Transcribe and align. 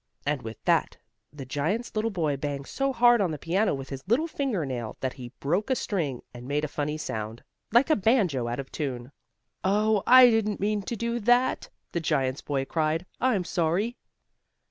And 0.25 0.41
with 0.41 0.57
that 0.65 0.97
the 1.31 1.45
giant's 1.45 1.95
little 1.95 2.09
boy 2.09 2.35
banged 2.35 2.65
so 2.65 2.91
hard 2.91 3.21
on 3.21 3.29
the 3.29 3.37
piano 3.37 3.75
with 3.75 3.89
his 3.89 4.01
little 4.07 4.25
finger 4.25 4.65
nail 4.65 4.97
that 4.99 5.13
he 5.13 5.31
broke 5.39 5.69
a 5.69 5.75
string, 5.75 6.23
and 6.33 6.47
made 6.47 6.63
a 6.63 6.67
funny 6.67 6.97
sound, 6.97 7.43
like 7.71 7.91
a 7.91 7.95
banjo 7.95 8.47
out 8.47 8.59
of 8.59 8.71
tune. 8.71 9.11
"Oh, 9.63 10.01
I 10.07 10.31
didn't 10.31 10.59
mean 10.59 10.81
to 10.81 10.95
do 10.95 11.19
that!" 11.19 11.69
the 11.91 11.99
giant's 11.99 12.41
boy 12.41 12.65
cried. 12.65 13.05
"I'm 13.19 13.43
sorry!" 13.43 13.95